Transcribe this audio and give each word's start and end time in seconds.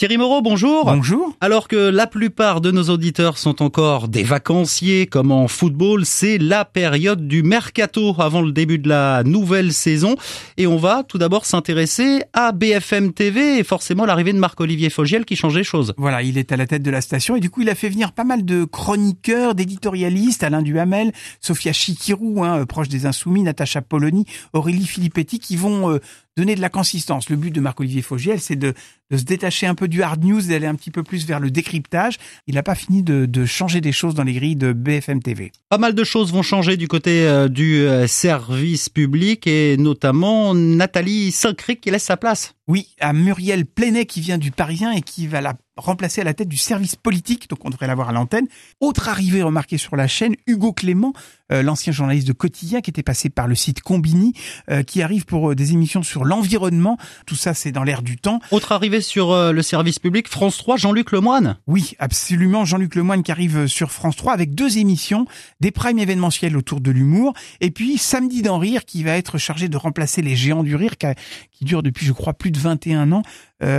Thierry 0.00 0.16
Moreau, 0.16 0.40
bonjour. 0.40 0.86
Bonjour. 0.86 1.36
Alors 1.42 1.68
que 1.68 1.76
la 1.76 2.06
plupart 2.06 2.62
de 2.62 2.70
nos 2.70 2.84
auditeurs 2.84 3.36
sont 3.36 3.62
encore 3.62 4.08
des 4.08 4.22
vacanciers 4.22 5.06
comme 5.06 5.30
en 5.30 5.46
football, 5.46 6.06
c'est 6.06 6.38
la 6.38 6.64
période 6.64 7.28
du 7.28 7.42
mercato 7.42 8.14
avant 8.18 8.40
le 8.40 8.50
début 8.50 8.78
de 8.78 8.88
la 8.88 9.22
nouvelle 9.24 9.74
saison. 9.74 10.16
Et 10.56 10.66
on 10.66 10.78
va 10.78 11.02
tout 11.02 11.18
d'abord 11.18 11.44
s'intéresser 11.44 12.22
à 12.32 12.52
BFM 12.52 13.12
TV 13.12 13.58
et 13.58 13.62
forcément 13.62 14.06
l'arrivée 14.06 14.32
de 14.32 14.38
Marc-Olivier 14.38 14.88
Fogiel 14.88 15.26
qui 15.26 15.36
change 15.36 15.54
les 15.54 15.64
choses. 15.64 15.92
Voilà, 15.98 16.22
il 16.22 16.38
est 16.38 16.50
à 16.50 16.56
la 16.56 16.66
tête 16.66 16.82
de 16.82 16.90
la 16.90 17.02
station 17.02 17.36
et 17.36 17.40
du 17.40 17.50
coup 17.50 17.60
il 17.60 17.68
a 17.68 17.74
fait 17.74 17.90
venir 17.90 18.12
pas 18.12 18.24
mal 18.24 18.46
de 18.46 18.64
chroniqueurs, 18.64 19.54
d'éditorialistes, 19.54 20.42
Alain 20.42 20.62
Duhamel, 20.62 21.12
Sophia 21.42 21.74
Chikirou, 21.74 22.42
hein, 22.42 22.64
proche 22.64 22.88
des 22.88 23.04
Insoumis, 23.04 23.42
Natacha 23.42 23.82
Polony, 23.82 24.24
Aurélie 24.54 24.86
Filippetti, 24.86 25.40
qui 25.40 25.56
vont 25.56 25.90
euh, 25.90 25.98
donner 26.40 26.54
de 26.54 26.60
la 26.62 26.70
consistance. 26.70 27.28
Le 27.28 27.36
but 27.36 27.50
de 27.50 27.60
Marc-Olivier 27.60 28.00
Fogiel, 28.00 28.40
c'est 28.40 28.56
de, 28.56 28.72
de, 29.10 29.16
se 29.18 29.24
détacher 29.24 29.66
un 29.66 29.74
peu 29.74 29.88
du 29.88 30.02
hard 30.02 30.24
news, 30.24 30.40
d'aller 30.40 30.66
un 30.66 30.74
petit 30.74 30.90
peu 30.90 31.02
plus 31.02 31.26
vers 31.26 31.38
le 31.38 31.50
décryptage. 31.50 32.16
Il 32.46 32.54
n'a 32.54 32.62
pas 32.62 32.74
fini 32.74 33.02
de, 33.02 33.26
de, 33.26 33.44
changer 33.44 33.82
des 33.82 33.92
choses 33.92 34.14
dans 34.14 34.24
les 34.24 34.32
grilles 34.32 34.56
de 34.56 34.72
BFM 34.72 35.22
TV. 35.22 35.52
Pas 35.68 35.76
mal 35.76 35.94
de 35.94 36.02
choses 36.02 36.32
vont 36.32 36.42
changer 36.42 36.78
du 36.78 36.88
côté 36.88 37.26
euh, 37.26 37.48
du 37.48 37.82
euh, 37.82 38.06
service 38.06 38.88
public 38.88 39.46
et 39.46 39.76
notamment 39.76 40.54
Nathalie 40.54 41.30
Saint-Cric 41.30 41.82
qui 41.82 41.90
laisse 41.90 42.04
sa 42.04 42.16
place. 42.16 42.54
Oui, 42.66 42.88
à 43.00 43.12
Muriel 43.12 43.66
Plenet 43.66 44.06
qui 44.06 44.20
vient 44.20 44.38
du 44.38 44.50
Parisien 44.50 44.92
et 44.92 45.02
qui 45.02 45.26
va 45.26 45.42
la 45.42 45.54
remplacé 45.80 46.20
à 46.20 46.24
la 46.24 46.34
tête 46.34 46.48
du 46.48 46.56
service 46.56 46.96
politique, 46.96 47.48
donc 47.48 47.64
on 47.64 47.70
devrait 47.70 47.86
l'avoir 47.86 48.08
à 48.08 48.12
l'antenne. 48.12 48.46
Autre 48.80 49.08
arrivée 49.08 49.42
remarquée 49.42 49.78
sur 49.78 49.96
la 49.96 50.06
chaîne, 50.06 50.34
Hugo 50.46 50.72
Clément, 50.72 51.12
euh, 51.52 51.62
l'ancien 51.62 51.92
journaliste 51.92 52.28
de 52.28 52.32
Quotidien 52.32 52.80
qui 52.80 52.90
était 52.90 53.02
passé 53.02 53.28
par 53.28 53.48
le 53.48 53.54
site 53.54 53.80
Combini, 53.80 54.34
euh, 54.70 54.82
qui 54.82 55.02
arrive 55.02 55.24
pour 55.24 55.50
euh, 55.50 55.54
des 55.54 55.72
émissions 55.72 56.02
sur 56.02 56.24
l'environnement. 56.24 56.96
Tout 57.26 57.34
ça, 57.34 57.54
c'est 57.54 57.72
dans 57.72 57.82
l'air 57.82 58.02
du 58.02 58.16
temps. 58.16 58.40
Autre 58.50 58.72
arrivée 58.72 59.00
sur 59.00 59.52
le 59.52 59.62
service 59.62 59.98
public, 59.98 60.28
France 60.28 60.58
3, 60.58 60.76
Jean-Luc 60.76 61.12
Lemoine. 61.12 61.58
Oui, 61.66 61.94
absolument, 61.98 62.64
Jean-Luc 62.64 62.94
Lemoine 62.94 63.22
qui 63.22 63.32
arrive 63.32 63.66
sur 63.66 63.90
France 63.90 64.16
3 64.16 64.32
avec 64.32 64.54
deux 64.54 64.78
émissions, 64.78 65.26
des 65.60 65.70
primes 65.70 65.98
événementiels 65.98 66.56
autour 66.56 66.80
de 66.80 66.90
l'humour, 66.90 67.34
et 67.60 67.70
puis 67.70 67.98
Samedi 67.98 68.42
d'en 68.42 68.58
rire 68.58 68.84
qui 68.84 69.02
va 69.02 69.16
être 69.16 69.38
chargé 69.38 69.68
de 69.68 69.76
remplacer 69.76 70.22
les 70.22 70.36
géants 70.36 70.62
du 70.62 70.76
rire 70.76 70.96
qui, 70.96 71.06
qui 71.52 71.64
dure 71.64 71.82
depuis, 71.82 72.06
je 72.06 72.12
crois, 72.12 72.34
plus 72.34 72.50
de 72.50 72.58
21 72.58 73.12
ans. 73.12 73.22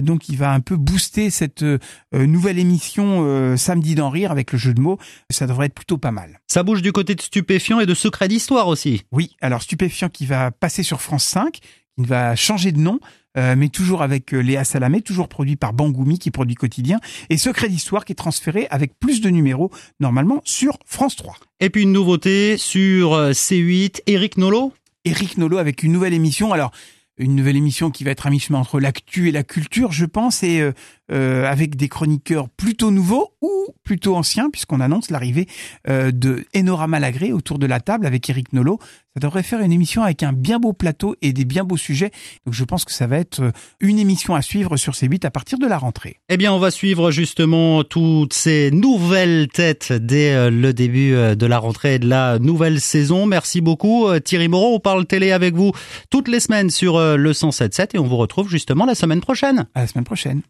Donc 0.00 0.28
il 0.28 0.36
va 0.36 0.52
un 0.52 0.60
peu 0.60 0.76
booster 0.76 1.30
cette 1.30 1.62
euh, 1.62 1.78
nouvelle 2.12 2.58
émission 2.58 3.20
euh, 3.22 3.56
samedi 3.56 3.94
d'en 3.94 4.10
rire 4.10 4.30
avec 4.30 4.52
le 4.52 4.58
jeu 4.58 4.74
de 4.74 4.80
mots. 4.80 4.98
Ça 5.30 5.46
devrait 5.46 5.66
être 5.66 5.74
plutôt 5.74 5.98
pas 5.98 6.12
mal. 6.12 6.40
Ça 6.46 6.62
bouge 6.62 6.82
du 6.82 6.92
côté 6.92 7.14
de 7.14 7.20
Stupéfiant 7.20 7.80
et 7.80 7.86
de 7.86 7.94
Secret 7.94 8.28
d'Histoire 8.28 8.68
aussi. 8.68 9.02
Oui, 9.12 9.36
alors 9.40 9.62
Stupéfiant 9.62 10.08
qui 10.08 10.26
va 10.26 10.50
passer 10.50 10.82
sur 10.82 11.00
France 11.00 11.24
5, 11.24 11.58
qui 11.58 11.60
va 11.98 12.36
changer 12.36 12.72
de 12.72 12.78
nom. 12.78 13.00
Euh, 13.36 13.56
mais 13.58 13.68
toujours 13.68 14.02
avec 14.02 14.30
Léa 14.30 14.62
Salamé, 14.62 15.02
toujours 15.02 15.28
produit 15.28 15.56
par 15.56 15.72
Bangoumi 15.72 16.20
qui 16.20 16.30
produit 16.30 16.54
quotidien, 16.54 17.00
et 17.30 17.36
Secret 17.36 17.68
d'Histoire 17.68 18.04
qui 18.04 18.12
est 18.12 18.14
transféré 18.14 18.68
avec 18.70 18.96
plus 19.00 19.20
de 19.20 19.28
numéros 19.28 19.72
normalement 19.98 20.40
sur 20.44 20.78
France 20.86 21.16
3. 21.16 21.34
Et 21.58 21.68
puis 21.68 21.82
une 21.82 21.90
nouveauté 21.90 22.56
sur 22.58 23.10
C8, 23.32 24.02
Eric 24.06 24.38
Nolot 24.38 24.72
Eric 25.04 25.36
Nolot 25.36 25.58
avec 25.58 25.82
une 25.82 25.92
nouvelle 25.92 26.14
émission. 26.14 26.52
Alors 26.52 26.70
une 27.18 27.36
nouvelle 27.36 27.56
émission 27.56 27.90
qui 27.90 28.04
va 28.04 28.10
être 28.10 28.26
à 28.26 28.30
mi-chemin 28.30 28.58
entre 28.58 28.80
l'actu 28.80 29.28
et 29.28 29.32
la 29.32 29.44
culture, 29.44 29.92
je 29.92 30.04
pense, 30.04 30.42
et 30.42 30.60
euh, 30.60 30.72
euh, 31.12 31.44
avec 31.44 31.76
des 31.76 31.88
chroniqueurs 31.88 32.48
plutôt 32.48 32.90
nouveaux 32.90 33.34
ou 33.40 33.50
plutôt 33.84 34.16
anciens, 34.16 34.50
puisqu'on 34.50 34.80
annonce 34.80 35.10
l'arrivée 35.10 35.46
euh, 35.88 36.10
de 36.10 36.44
Enora 36.56 36.86
Malagré 36.86 37.32
autour 37.32 37.58
de 37.58 37.66
la 37.66 37.78
table 37.80 38.06
avec 38.06 38.28
Eric 38.28 38.52
Nolot. 38.52 38.78
Ça 39.14 39.20
devrait 39.20 39.44
faire 39.44 39.60
une 39.60 39.70
émission 39.70 40.02
avec 40.02 40.24
un 40.24 40.32
bien 40.32 40.58
beau 40.58 40.72
plateau 40.72 41.14
et 41.22 41.32
des 41.32 41.44
bien 41.44 41.62
beaux 41.62 41.76
sujets. 41.76 42.10
Donc 42.46 42.54
je 42.54 42.64
pense 42.64 42.84
que 42.84 42.90
ça 42.90 43.06
va 43.06 43.18
être 43.18 43.52
une 43.78 44.00
émission 44.00 44.34
à 44.34 44.42
suivre 44.42 44.76
sur 44.76 44.96
ces 44.96 45.06
8 45.06 45.24
à 45.24 45.30
partir 45.30 45.58
de 45.58 45.68
la 45.68 45.78
rentrée. 45.78 46.16
Eh 46.28 46.36
bien, 46.36 46.52
on 46.52 46.58
va 46.58 46.72
suivre 46.72 47.12
justement 47.12 47.84
toutes 47.84 48.32
ces 48.32 48.72
nouvelles 48.72 49.46
têtes 49.46 49.92
dès 49.92 50.50
le 50.50 50.72
début 50.72 51.12
de 51.12 51.46
la 51.46 51.58
rentrée 51.58 52.00
de 52.00 52.08
la 52.08 52.40
nouvelle 52.40 52.80
saison. 52.80 53.26
Merci 53.26 53.60
beaucoup 53.60 54.08
Thierry 54.18 54.48
Moreau. 54.48 54.74
On 54.74 54.80
parle 54.80 55.06
télé 55.06 55.30
avec 55.30 55.54
vous 55.54 55.70
toutes 56.10 56.26
les 56.26 56.40
semaines 56.40 56.70
sur 56.70 56.98
le 57.16 57.32
107.7 57.32 57.90
et 57.94 57.98
on 57.98 58.06
vous 58.06 58.16
retrouve 58.16 58.48
justement 58.48 58.86
la 58.86 58.94
semaine 58.94 59.20
prochaine. 59.20 59.66
À 59.74 59.82
la 59.82 59.86
semaine 59.86 60.04
prochaine. 60.04 60.42